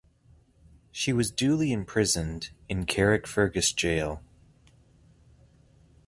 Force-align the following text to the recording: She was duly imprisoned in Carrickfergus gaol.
She 0.91 1.13
was 1.13 1.29
duly 1.29 1.71
imprisoned 1.71 2.49
in 2.67 2.87
Carrickfergus 2.87 3.71
gaol. 3.73 4.23